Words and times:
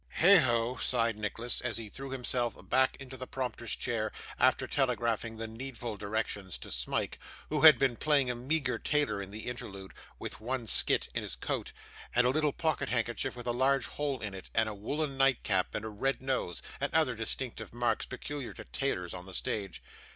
'Heigho!' 0.19 0.77
sighed 0.77 1.15
Nicholas, 1.19 1.61
as 1.61 1.77
he 1.77 1.87
threw 1.87 2.09
himself 2.09 2.55
back 2.69 2.95
in 2.99 3.09
the 3.09 3.27
prompter's 3.27 3.75
chair, 3.75 4.11
after 4.39 4.65
telegraphing 4.65 5.37
the 5.37 5.45
needful 5.45 5.95
directions 5.95 6.57
to 6.57 6.71
Smike, 6.71 7.19
who 7.49 7.61
had 7.61 7.77
been 7.77 7.95
playing 7.97 8.27
a 8.27 8.33
meagre 8.33 8.79
tailor 8.79 9.21
in 9.21 9.29
the 9.29 9.45
interlude, 9.45 9.93
with 10.17 10.41
one 10.41 10.65
skirt 10.65 11.07
to 11.13 11.21
his 11.21 11.35
coat, 11.35 11.71
and 12.15 12.25
a 12.25 12.31
little 12.31 12.51
pocket 12.51 12.89
handkerchief 12.89 13.35
with 13.35 13.45
a 13.45 13.51
large 13.51 13.85
hole 13.85 14.19
in 14.21 14.33
it, 14.33 14.49
and 14.55 14.67
a 14.67 14.73
woollen 14.73 15.19
nightcap, 15.19 15.75
and 15.75 15.85
a 15.85 15.89
red 15.89 16.19
nose, 16.19 16.63
and 16.79 16.91
other 16.95 17.13
distinctive 17.13 17.71
marks 17.71 18.07
peculiar 18.07 18.53
to 18.55 18.63
tailors 18.65 19.13
on 19.13 19.27
the 19.27 19.35
stage. 19.35 19.83